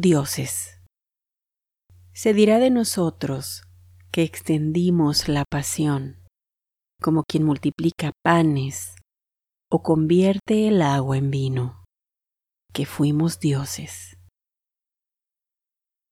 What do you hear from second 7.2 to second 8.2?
quien multiplica